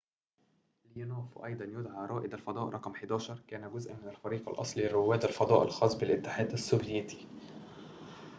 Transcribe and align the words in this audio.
ليونوف 0.95 1.37
وأيضاً 1.37 1.65
يدعى 1.65 2.05
رائد 2.07 2.33
الفضاء 2.33 2.69
رقم 2.69 2.91
11 2.91 3.41
كان 3.47 3.71
جزءاً 3.73 3.93
من 4.03 4.09
الفريق 4.09 4.49
الأصلي 4.49 4.87
لرواد 4.87 5.23
الفضاء 5.25 5.63
الخاص 5.63 5.95
بالاتحاد 5.95 6.51
السوفييتي 6.51 7.27